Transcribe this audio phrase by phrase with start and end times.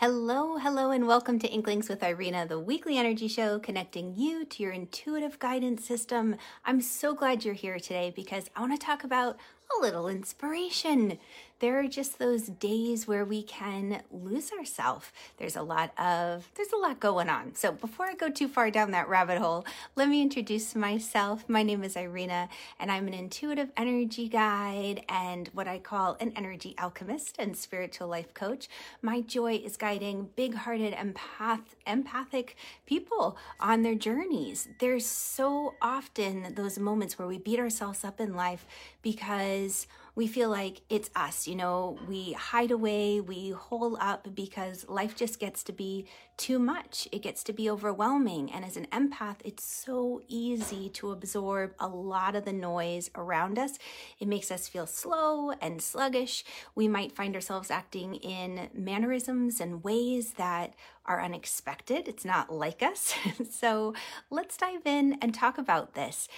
[0.00, 4.62] Hello, hello, and welcome to Inklings with Irina, the weekly energy show connecting you to
[4.62, 6.36] your intuitive guidance system.
[6.64, 9.36] I'm so glad you're here today because I want to talk about
[9.78, 11.18] a little inspiration.
[11.60, 15.12] There are just those days where we can lose ourselves.
[15.36, 17.54] There's a lot of there's a lot going on.
[17.54, 21.44] So before I go too far down that rabbit hole, let me introduce myself.
[21.48, 26.32] My name is Irina and I'm an intuitive energy guide and what I call an
[26.34, 28.66] energy alchemist and spiritual life coach.
[29.02, 34.66] My joy is guiding big-hearted empath empathic people on their journeys.
[34.78, 38.64] There's so often those moments where we beat ourselves up in life
[39.02, 39.86] because
[40.20, 45.16] we feel like it's us, you know, we hide away, we hole up because life
[45.16, 46.04] just gets to be
[46.36, 47.08] too much.
[47.10, 48.52] It gets to be overwhelming.
[48.52, 53.58] And as an empath, it's so easy to absorb a lot of the noise around
[53.58, 53.78] us.
[54.18, 56.44] It makes us feel slow and sluggish.
[56.74, 60.74] We might find ourselves acting in mannerisms and ways that
[61.06, 62.08] are unexpected.
[62.08, 63.14] It's not like us.
[63.50, 63.94] so
[64.28, 66.28] let's dive in and talk about this.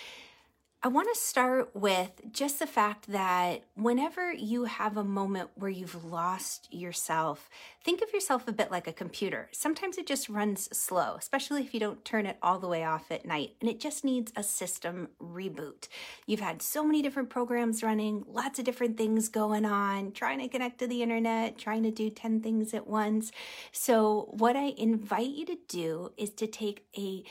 [0.85, 5.71] I want to start with just the fact that whenever you have a moment where
[5.71, 7.49] you've lost yourself,
[7.85, 9.49] think of yourself a bit like a computer.
[9.53, 13.13] Sometimes it just runs slow, especially if you don't turn it all the way off
[13.13, 15.87] at night, and it just needs a system reboot.
[16.27, 20.49] You've had so many different programs running, lots of different things going on, trying to
[20.49, 23.31] connect to the internet, trying to do 10 things at once.
[23.71, 27.23] So, what I invite you to do is to take a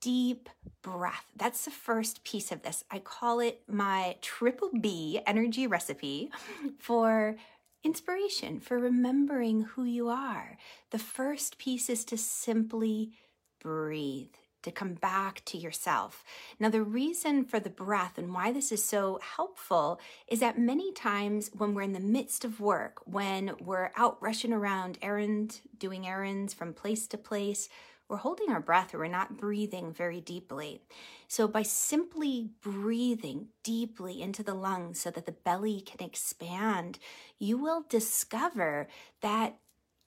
[0.00, 0.48] deep
[0.82, 1.26] breath.
[1.36, 2.84] That's the first piece of this.
[2.90, 6.30] I call it my triple B energy recipe
[6.78, 7.36] for
[7.84, 10.58] inspiration, for remembering who you are.
[10.90, 13.12] The first piece is to simply
[13.60, 14.34] breathe.
[14.62, 16.24] To come back to yourself.
[16.58, 20.92] Now, the reason for the breath and why this is so helpful is that many
[20.92, 26.08] times when we're in the midst of work, when we're out rushing around errands, doing
[26.08, 27.68] errands from place to place,
[28.08, 30.80] we're holding our breath or we're not breathing very deeply.
[31.26, 36.98] So, by simply breathing deeply into the lungs so that the belly can expand,
[37.38, 38.88] you will discover
[39.20, 39.58] that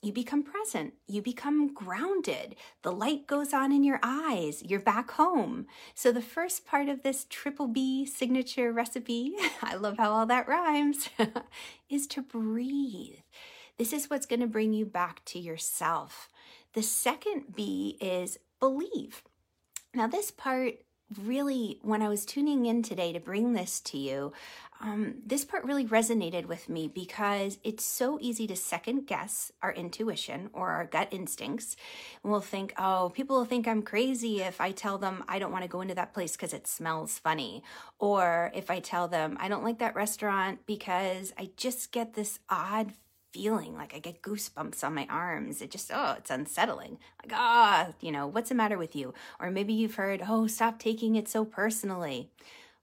[0.02, 5.12] you become present, you become grounded, the light goes on in your eyes, you're back
[5.12, 5.68] home.
[5.94, 10.48] So, the first part of this triple B signature recipe, I love how all that
[10.48, 11.08] rhymes,
[11.90, 13.20] is to breathe.
[13.78, 16.30] This is what's going to bring you back to yourself.
[16.74, 19.24] The second B is believe.
[19.94, 20.76] Now, this part
[21.26, 24.32] really, when I was tuning in today to bring this to you,
[24.80, 29.72] um, this part really resonated with me because it's so easy to second guess our
[29.74, 31.76] intuition or our gut instincts.
[32.24, 35.64] We'll think, oh, people will think I'm crazy if I tell them I don't want
[35.64, 37.64] to go into that place because it smells funny.
[38.00, 42.40] Or if I tell them I don't like that restaurant because I just get this
[42.50, 42.94] odd
[43.32, 45.62] feeling like I get goosebumps on my arms.
[45.62, 46.98] It just, oh, it's unsettling.
[47.24, 49.14] Like, ah, you know, what's the matter with you?
[49.40, 52.30] Or maybe you've heard, oh, stop taking it so personally.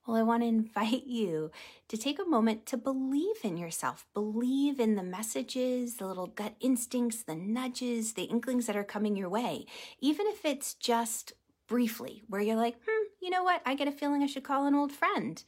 [0.07, 1.51] Well, I want to invite you
[1.89, 4.07] to take a moment to believe in yourself.
[4.15, 9.17] Believe in the messages, the little gut instincts, the nudges, the inklings that are coming
[9.17, 9.67] your way.
[10.01, 11.35] Even if it's just
[11.67, 13.61] briefly, where you're like, hmm, you know what?
[13.67, 15.43] I get a feeling I should call an old friend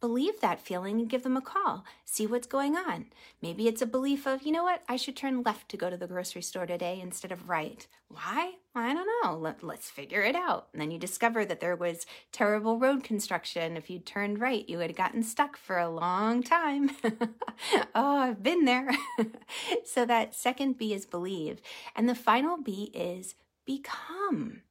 [0.00, 1.84] believe that feeling and give them a call.
[2.04, 3.06] See what's going on.
[3.40, 5.96] Maybe it's a belief of, you know what, I should turn left to go to
[5.96, 7.86] the grocery store today instead of right.
[8.08, 8.52] Why?
[8.74, 9.36] I don't know.
[9.36, 10.68] Let, us figure it out.
[10.72, 13.76] And then you discover that there was terrible road construction.
[13.76, 16.90] If you'd turned right, you would have gotten stuck for a long time.
[17.94, 18.90] oh, I've been there.
[19.84, 21.60] so that second B is believe.
[21.94, 23.34] And the final B is
[23.64, 24.62] become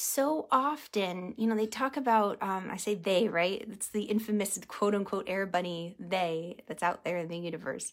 [0.00, 3.66] so often, you know, they talk about, um, I say they, right?
[3.68, 7.92] It's the infamous quote unquote air bunny they that's out there in the universe.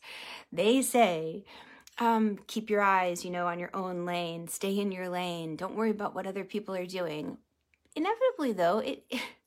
[0.52, 1.46] They say,
[1.98, 5.76] um, keep your eyes, you know, on your own lane, stay in your lane, don't
[5.76, 7.40] worry about what other people are doing.
[7.96, 9.04] Inevitably, though, it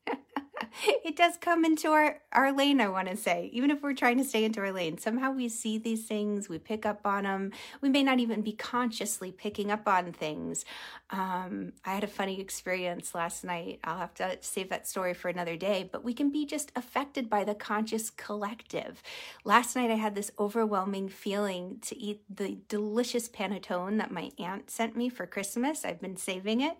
[1.05, 3.49] it does come into our, our lane, I want to say.
[3.53, 6.57] Even if we're trying to stay into our lane, somehow we see these things, we
[6.57, 7.51] pick up on them.
[7.81, 10.65] We may not even be consciously picking up on things.
[11.09, 13.79] Um, I had a funny experience last night.
[13.83, 17.29] I'll have to save that story for another day, but we can be just affected
[17.29, 19.01] by the conscious collective.
[19.43, 24.69] Last night, I had this overwhelming feeling to eat the delicious panettone that my aunt
[24.69, 25.83] sent me for Christmas.
[25.83, 26.77] I've been saving it.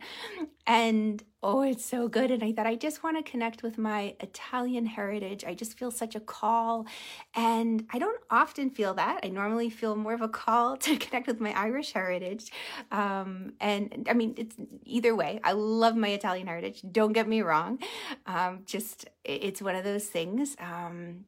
[0.68, 2.31] And oh, it's so good.
[2.31, 5.45] And I thought, I just want to connect with my Italian heritage.
[5.45, 6.86] I just feel such a call.
[7.33, 9.21] And I don't often feel that.
[9.24, 12.51] I normally feel more of a call to connect with my Irish heritage.
[12.91, 15.39] Um, and I mean, it's either way.
[15.44, 16.81] I love my Italian heritage.
[16.91, 17.80] Don't get me wrong.
[18.25, 20.57] Um, just, it's one of those things.
[20.59, 21.25] Um,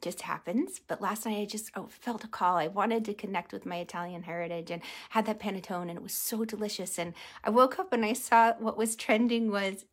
[0.00, 0.80] just happens.
[0.86, 2.56] But last night I just oh, felt a call.
[2.56, 6.14] I wanted to connect with my Italian heritage and had that panettone, and it was
[6.14, 6.98] so delicious.
[6.98, 7.14] And
[7.44, 9.84] I woke up and I saw what was trending was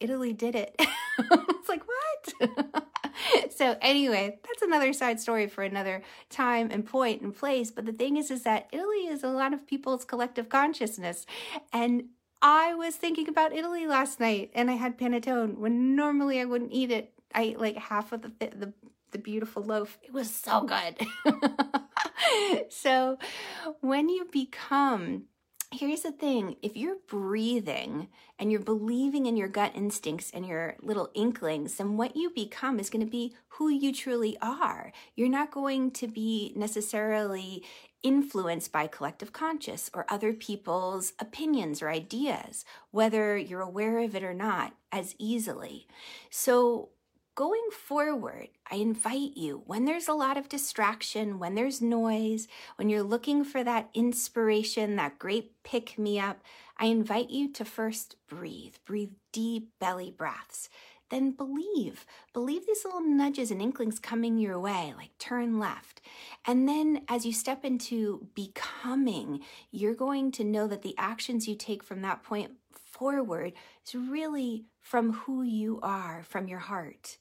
[0.00, 0.74] Italy did it.
[1.18, 2.90] it's like, what?
[3.50, 7.70] so anyway, that's another side story for another time and point and place.
[7.70, 11.26] But the thing is, is that Italy is a lot of people's collective consciousness.
[11.72, 12.04] And
[12.42, 16.72] I was thinking about Italy last night and I had panettone when normally I wouldn't
[16.72, 17.12] eat it.
[17.34, 18.72] I ate like half of the, the,
[19.12, 19.98] the beautiful loaf.
[20.02, 21.06] It was so good.
[22.68, 23.18] so
[23.80, 25.24] when you become
[25.72, 28.08] here's the thing if you're breathing
[28.38, 32.80] and you're believing in your gut instincts and your little inklings, then what you become
[32.80, 34.92] is going to be who you truly are.
[35.14, 37.62] You're not going to be necessarily
[38.02, 44.24] influenced by collective conscious or other people's opinions or ideas, whether you're aware of it
[44.24, 45.86] or not, as easily.
[46.30, 46.88] So,
[47.40, 52.46] going forward, I invite you when there's a lot of distraction, when there's noise,
[52.76, 56.42] when you're looking for that inspiration, that great pick me up,
[56.76, 58.74] I invite you to first breathe.
[58.84, 60.68] Breathe deep belly breaths.
[61.08, 62.04] Then believe.
[62.34, 66.02] Believe these little nudges and inklings coming your way, like turn left.
[66.46, 69.40] And then as you step into becoming,
[69.70, 72.50] you're going to know that the actions you take from that point
[73.00, 73.54] forward
[73.86, 77.18] is really from who you are, from your heart.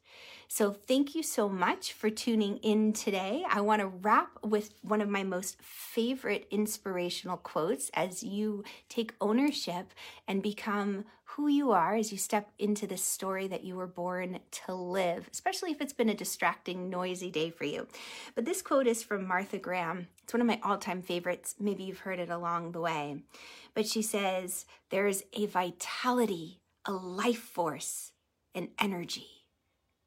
[0.47, 3.43] So, thank you so much for tuning in today.
[3.47, 9.13] I want to wrap with one of my most favorite inspirational quotes as you take
[9.21, 9.93] ownership
[10.27, 14.39] and become who you are as you step into the story that you were born
[14.49, 17.87] to live, especially if it's been a distracting, noisy day for you.
[18.33, 20.07] But this quote is from Martha Graham.
[20.23, 21.55] It's one of my all time favorites.
[21.59, 23.21] Maybe you've heard it along the way.
[23.75, 28.11] But she says, There's a vitality, a life force,
[28.55, 29.39] an energy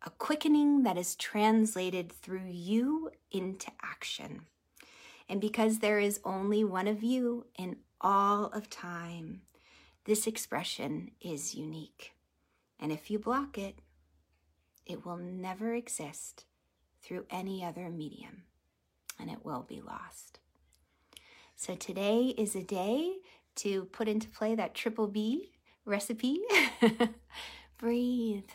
[0.05, 4.43] a quickening that is translated through you into action.
[5.29, 9.43] And because there is only one of you in all of time,
[10.05, 12.13] this expression is unique.
[12.81, 13.79] And if you block it,
[14.85, 16.47] it will never exist
[17.01, 18.43] through any other medium
[19.21, 20.41] and it will be lost.
[21.55, 23.19] So today is a day
[23.57, 25.53] to put into play that triple B
[25.85, 26.41] recipe.
[27.79, 28.49] Breathe.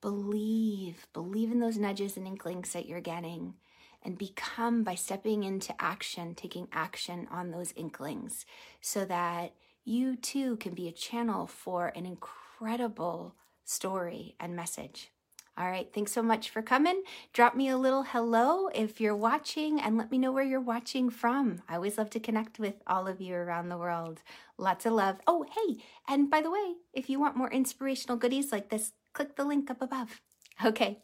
[0.00, 3.54] Believe, believe in those nudges and inklings that you're getting
[4.02, 8.44] and become by stepping into action, taking action on those inklings
[8.80, 9.54] so that
[9.84, 15.12] you too can be a channel for an incredible story and message.
[15.58, 17.02] All right, thanks so much for coming.
[17.34, 21.10] Drop me a little hello if you're watching and let me know where you're watching
[21.10, 21.60] from.
[21.68, 24.22] I always love to connect with all of you around the world.
[24.56, 25.18] Lots of love.
[25.26, 29.36] Oh, hey, and by the way, if you want more inspirational goodies like this, click
[29.36, 30.22] the link up above.
[30.64, 31.00] Okay,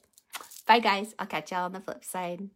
[0.67, 1.15] bye guys.
[1.19, 2.49] I'll catch y'all on the flip side.